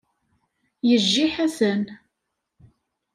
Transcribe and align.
Yejji 0.89 1.25
Ḥasan. 1.35 1.83